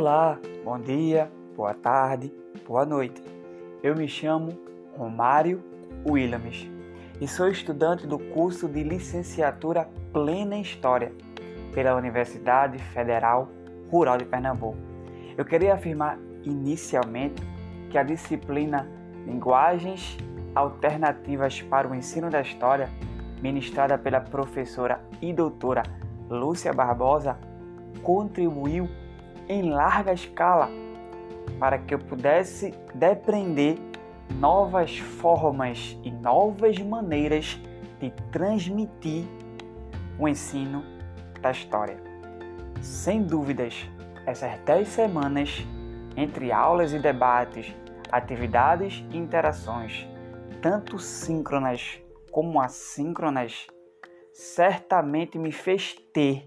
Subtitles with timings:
[0.00, 2.32] Olá, bom dia, boa tarde,
[2.66, 3.22] boa noite.
[3.82, 4.58] Eu me chamo
[4.96, 5.62] Romário
[6.08, 6.66] Williams
[7.20, 11.12] e sou estudante do curso de licenciatura plena em História
[11.74, 13.50] pela Universidade Federal
[13.90, 14.78] Rural de Pernambuco.
[15.36, 17.42] Eu queria afirmar inicialmente
[17.90, 18.88] que a disciplina
[19.26, 20.16] Linguagens
[20.54, 22.88] Alternativas para o Ensino da História,
[23.42, 25.82] ministrada pela professora e doutora
[26.30, 27.36] Lúcia Barbosa,
[28.02, 28.88] contribuiu
[29.50, 30.70] em larga escala
[31.58, 33.76] para que eu pudesse depreender
[34.38, 37.60] novas formas e novas maneiras
[37.98, 39.24] de transmitir
[40.16, 40.84] o ensino
[41.40, 41.98] da história.
[42.80, 43.74] Sem dúvidas,
[44.24, 45.66] essas dez semanas,
[46.16, 47.74] entre aulas e debates,
[48.12, 50.06] atividades e interações,
[50.62, 53.66] tanto síncronas como assíncronas,
[54.32, 56.46] certamente me fez ter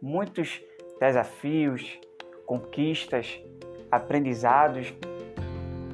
[0.00, 0.62] muitos
[1.00, 1.98] desafios,
[2.48, 3.38] conquistas,
[3.90, 4.94] aprendizados,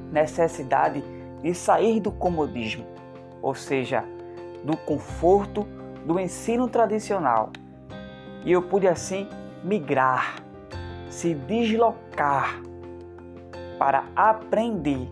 [0.09, 1.03] necessidade
[1.43, 2.85] de sair do comodismo,
[3.41, 4.05] ou seja,
[4.63, 5.67] do conforto
[6.05, 7.49] do ensino tradicional.
[8.45, 9.27] E eu pude assim
[9.65, 10.37] migrar,
[11.09, 12.61] se deslocar
[13.77, 15.09] para aprender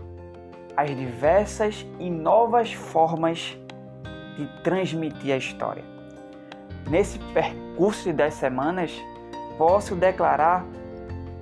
[0.78, 3.57] as diversas e novas formas
[4.38, 5.83] de transmitir a história.
[6.89, 8.94] Nesse percurso de 10 semanas,
[9.57, 10.66] posso declarar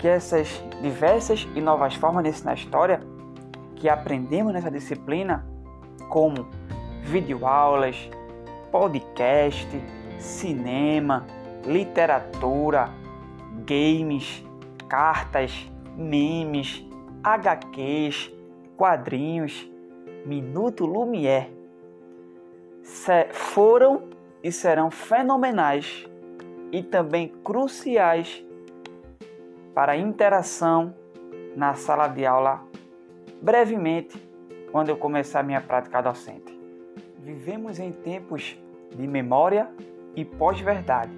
[0.02, 0.50] que essas
[0.82, 3.00] diversas e novas formas de ensinar história
[3.76, 5.46] que aprendemos nessa disciplina,
[6.10, 6.48] como
[7.04, 8.10] videoaulas,
[8.72, 9.70] podcast,
[10.18, 11.28] cinema,
[11.68, 12.90] literatura,
[13.64, 14.44] games,
[14.90, 16.84] cartas, memes,
[17.24, 18.32] HQs,
[18.76, 19.70] quadrinhos,
[20.26, 21.52] Minuto Lumière,
[23.34, 24.10] foram
[24.44, 26.08] e serão fenomenais
[26.72, 28.44] e também cruciais
[29.74, 30.94] para interação
[31.56, 32.62] na sala de aula
[33.42, 34.18] brevemente
[34.72, 36.58] quando eu começar minha prática docente.
[37.20, 38.58] Vivemos em tempos
[38.96, 39.70] de memória
[40.16, 41.12] e pós-verdade.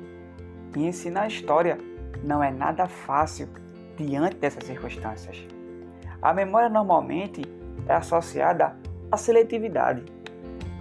[0.76, 1.78] E ensinar história
[2.24, 3.48] não é nada fácil
[3.96, 5.46] diante dessas circunstâncias.
[6.22, 7.42] A memória normalmente
[7.88, 8.76] é associada
[9.12, 10.04] à seletividade.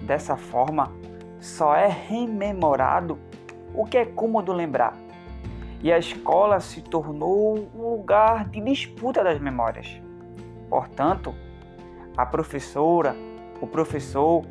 [0.02, 0.92] Dessa forma,
[1.40, 3.18] só é rememorado
[3.74, 5.01] o que é cômodo lembrar
[5.82, 10.00] e a escola se tornou um lugar de disputa das memórias.
[10.70, 11.34] Portanto,
[12.16, 13.16] a professora,
[13.60, 14.44] o professor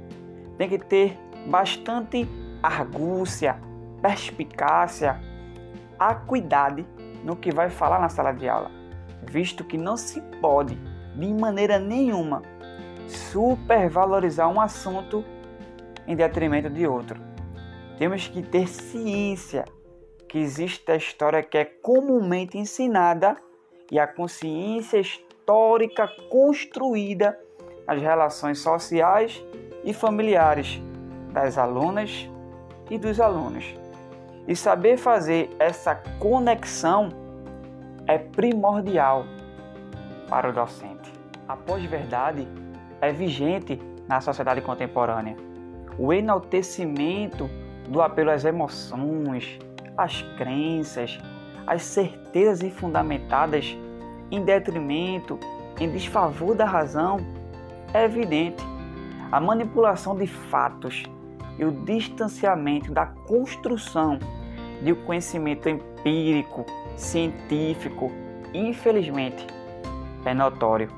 [0.58, 2.28] tem que ter bastante
[2.62, 3.58] argúcia,
[4.02, 5.20] perspicácia,
[5.98, 6.86] acuidade
[7.24, 8.70] no que vai falar na sala de aula,
[9.24, 10.78] visto que não se pode,
[11.16, 12.42] de maneira nenhuma,
[13.08, 15.24] supervalorizar um assunto
[16.08, 17.20] em detrimento de outro.
[17.98, 19.66] Temos que ter ciência
[20.32, 23.36] que existe a história que é comumente ensinada
[23.92, 27.38] e a consciência histórica construída
[27.86, 29.44] nas relações sociais
[29.84, 30.82] e familiares
[31.34, 32.30] das alunas
[32.90, 33.76] e dos alunos.
[34.48, 37.10] E saber fazer essa conexão
[38.08, 39.26] é primordial
[40.30, 41.12] para o docente.
[41.46, 42.48] A pós-verdade
[43.02, 43.78] é vigente
[44.08, 45.36] na sociedade contemporânea.
[46.00, 47.50] O enaltecimento
[47.90, 49.60] do apelo às emoções,
[49.98, 51.20] as crenças,
[51.68, 53.78] as certezas infundamentadas
[54.30, 55.40] em detrimento,
[55.80, 57.18] em desfavor da razão,
[57.94, 58.64] é evidente.
[59.32, 61.04] A manipulação de fatos
[61.58, 64.18] e o distanciamento da construção
[64.82, 66.66] de um conhecimento empírico,
[66.96, 68.12] científico,
[68.54, 69.46] infelizmente,
[70.26, 70.90] é notório.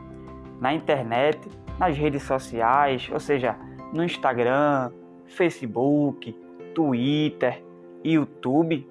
[0.59, 1.39] Na internet,
[1.77, 3.57] nas redes sociais, ou seja,
[3.91, 4.91] no Instagram,
[5.25, 6.31] Facebook,
[6.73, 7.63] Twitter,
[8.03, 8.87] YouTube,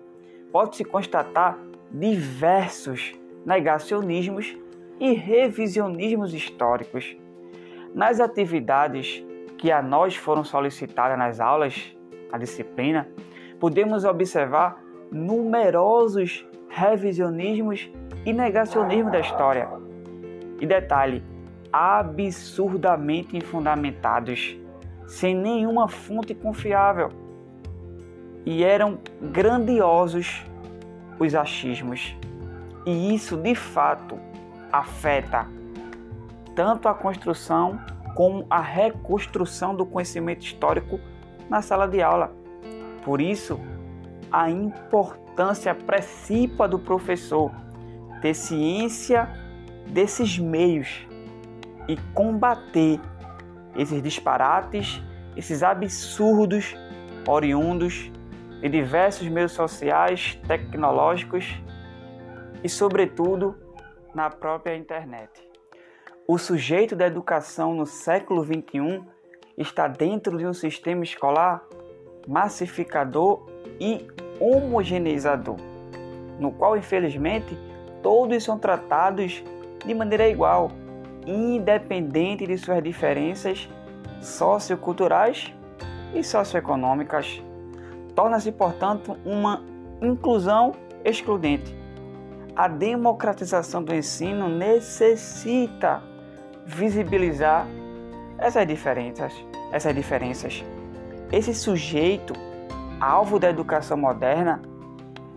[0.51, 1.59] pode-se constatar
[1.91, 3.13] diversos
[3.45, 4.57] negacionismos
[4.99, 7.17] e revisionismos históricos.
[7.95, 9.25] Nas atividades
[9.59, 11.95] que a nós foram solicitadas nas aulas,
[12.33, 13.09] a disciplina,
[13.61, 17.91] podemos observar numerosos revisionismos
[18.25, 19.69] e negacionismo da história.
[20.61, 21.23] E detalhe,
[21.73, 24.57] absurdamente infundamentados,
[25.07, 27.22] sem nenhuma fonte confiável
[28.45, 30.45] e eram grandiosos
[31.19, 32.17] os achismos.
[32.85, 34.19] E isso de fato
[34.73, 35.47] afeta
[36.55, 37.81] tanto a construção
[38.15, 41.01] como a reconstrução do conhecimento histórico
[41.49, 42.33] na sala de aula.
[43.05, 43.59] Por isso,
[44.31, 47.51] a importância precípua do professor
[48.21, 49.29] ter ciência
[49.89, 51.07] desses meios
[51.89, 53.01] e combater
[53.77, 55.03] esses disparates,
[55.37, 56.77] esses absurdos
[57.27, 58.11] oriundos
[58.63, 61.61] de diversos meios sociais, tecnológicos
[62.63, 63.57] e, sobretudo,
[64.15, 65.31] na própria internet.
[66.29, 69.03] O sujeito da educação no século XXI
[69.59, 71.63] está dentro de um sistema escolar
[72.29, 73.45] massificador
[73.81, 74.07] e
[74.39, 75.57] homogeneizador,
[76.39, 77.59] no qual, infelizmente,
[78.01, 79.43] todos são tratados
[79.85, 80.71] de maneira igual,
[81.27, 83.69] independente de suas diferenças
[84.21, 85.53] socioculturais
[86.15, 87.43] e socioeconômicas.
[88.15, 89.63] Torna-se, portanto, uma
[90.01, 90.73] inclusão
[91.05, 91.77] excludente.
[92.55, 96.03] A democratização do ensino necessita
[96.67, 97.67] visibilizar
[98.39, 99.33] essas diferenças,
[99.71, 100.65] essas diferenças.
[101.31, 102.35] Esse sujeito,
[103.01, 104.61] alvo da educação moderna,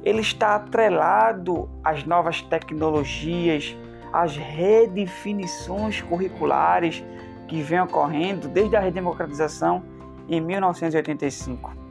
[0.03, 3.75] ele está atrelado às novas tecnologias,
[4.11, 7.03] às redefinições curriculares
[7.47, 9.83] que vem ocorrendo desde a redemocratização
[10.27, 11.84] em 1985.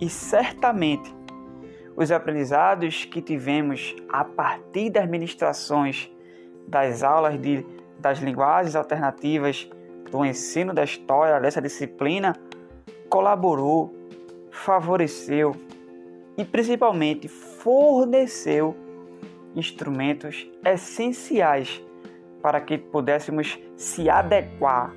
[0.00, 1.14] E certamente
[1.96, 6.10] os aprendizados que tivemos a partir das ministrações
[6.68, 7.64] das aulas de,
[7.98, 9.68] das linguagens alternativas
[10.10, 12.34] do ensino da história dessa disciplina
[13.08, 13.94] colaborou,
[14.50, 15.54] favoreceu
[16.36, 18.76] e principalmente forneceu
[19.54, 21.82] instrumentos essenciais
[22.42, 24.92] para que pudéssemos se adequar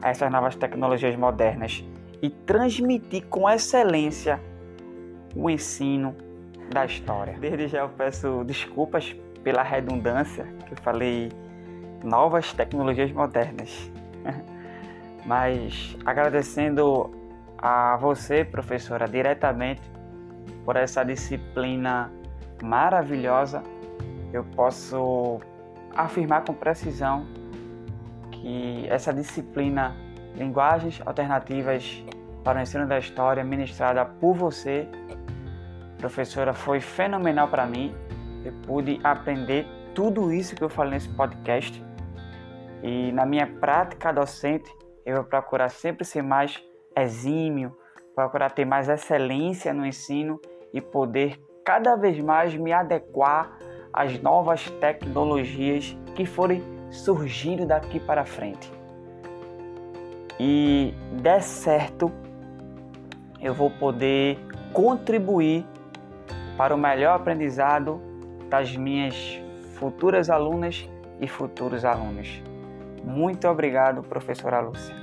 [0.00, 1.84] a essas novas tecnologias modernas
[2.22, 4.40] e transmitir com excelência
[5.34, 6.14] o ensino
[6.72, 7.36] da história.
[7.38, 11.30] Desde já eu peço desculpas pela redundância que eu falei
[12.04, 13.90] novas tecnologias modernas.
[15.24, 17.10] Mas agradecendo
[17.58, 19.82] a você, professora, diretamente
[20.64, 22.10] por essa disciplina
[22.62, 23.62] maravilhosa,
[24.32, 25.40] eu posso
[25.94, 27.26] afirmar com precisão
[28.30, 29.94] que essa disciplina
[30.34, 32.04] Linguagens Alternativas
[32.44, 34.88] para o Ensino da História, ministrada por você,
[35.98, 37.94] professora, foi fenomenal para mim.
[38.44, 41.84] Eu pude aprender tudo isso que eu falei nesse podcast
[42.82, 44.70] e na minha prática docente
[45.04, 46.62] eu vou procurar sempre ser mais
[46.96, 47.76] exímio,
[48.14, 50.40] procurar ter mais excelência no ensino
[50.72, 53.58] e poder cada vez mais me adequar
[53.92, 58.79] às novas tecnologias que forem surgindo daqui para frente.
[60.42, 62.10] E der certo,
[63.42, 64.38] eu vou poder
[64.72, 65.66] contribuir
[66.56, 68.00] para o melhor aprendizado
[68.48, 69.38] das minhas
[69.74, 70.88] futuras alunas
[71.20, 72.42] e futuros alunos.
[73.04, 74.94] Muito obrigado, professora Lúcia.